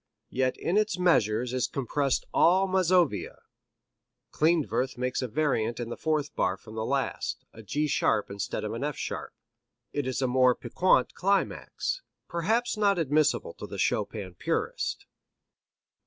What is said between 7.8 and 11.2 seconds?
sharp instead of an F sharp. It is a more piquant